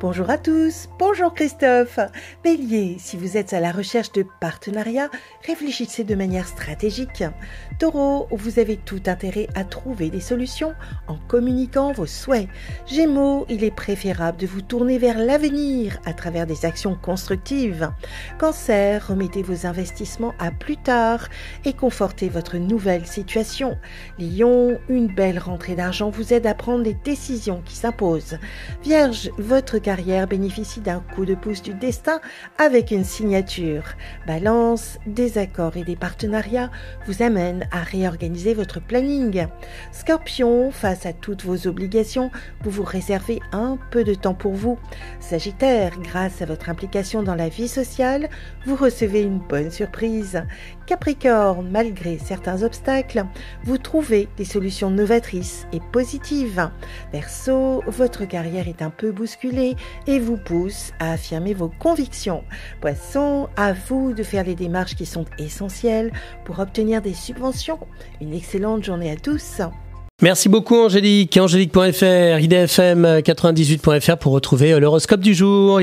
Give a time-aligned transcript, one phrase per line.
[0.00, 1.98] Bonjour à tous, bonjour Christophe.
[2.42, 5.10] Bélier, si vous êtes à la recherche de partenariats,
[5.46, 7.22] réfléchissez de manière stratégique.
[7.78, 10.72] Taureau, vous avez tout intérêt à trouver des solutions
[11.06, 12.48] en communiquant vos souhaits.
[12.86, 17.90] Gémeaux, il est préférable de vous tourner vers l'avenir à travers des actions constructives.
[18.38, 21.28] Cancer, remettez vos investissements à plus tard
[21.66, 23.76] et confortez votre nouvelle situation.
[24.18, 28.38] Lion, une belle rentrée d'argent vous aide à prendre les décisions qui s'imposent.
[28.82, 32.20] Vierge, votre carrière bénéficie d'un coup de pouce du destin
[32.58, 33.82] avec une signature.
[34.24, 36.70] Balance, des accords et des partenariats
[37.06, 39.48] vous amènent à réorganiser votre planning.
[39.90, 42.30] Scorpion, face à toutes vos obligations,
[42.62, 44.78] vous vous réservez un peu de temps pour vous.
[45.18, 48.28] Sagittaire, grâce à votre implication dans la vie sociale,
[48.66, 50.44] vous recevez une bonne surprise.
[50.86, 53.24] Capricorne, malgré certains obstacles,
[53.64, 56.70] vous trouvez des solutions novatrices et positives.
[57.12, 62.42] Verseau, votre carrière est un peu bousculée et vous pousse à affirmer vos convictions.
[62.80, 66.12] Poisson, à vous de faire les démarches qui sont essentielles
[66.44, 67.78] pour obtenir des subventions.
[68.20, 69.60] Une excellente journée à tous.
[70.22, 71.38] Merci beaucoup Angélique.
[71.38, 75.78] Angélique.fr, idfm98.fr pour retrouver l'horoscope du jour.